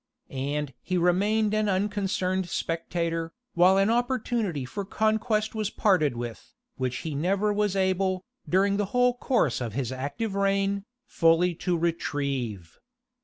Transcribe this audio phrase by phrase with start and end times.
[0.31, 7.01] And he remained an unconcerned spectator, while an opportunity for conquest was parted with, which
[7.05, 12.79] he never was able, during the whole course of his active reign, fully to retrieve.